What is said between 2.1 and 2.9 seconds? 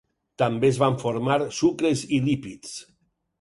i lípids.